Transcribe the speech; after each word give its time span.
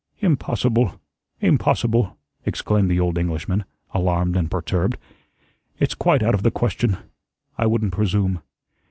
"Impossible 0.19 0.99
impossible!" 1.41 2.17
exclaimed 2.43 2.89
the 2.89 2.99
old 2.99 3.19
Englishman, 3.19 3.65
alarmed 3.93 4.35
and 4.35 4.49
perturbed. 4.49 4.97
"It's 5.77 5.93
quite 5.93 6.23
out 6.23 6.33
of 6.33 6.41
the 6.41 6.49
question. 6.49 6.97
I 7.55 7.67
wouldn't 7.67 7.93
presume." 7.93 8.41